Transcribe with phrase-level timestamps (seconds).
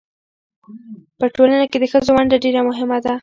[1.19, 3.13] په ټولنه کې د ښځو ونډه ډېره مهمه ده.